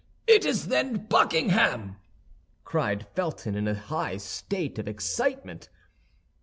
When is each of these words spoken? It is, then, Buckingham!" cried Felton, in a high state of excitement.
It 0.25 0.45
is, 0.45 0.69
then, 0.69 1.05
Buckingham!" 1.05 1.97
cried 2.63 3.05
Felton, 3.13 3.53
in 3.53 3.67
a 3.67 3.75
high 3.75 4.17
state 4.17 4.79
of 4.79 4.87
excitement. 4.87 5.69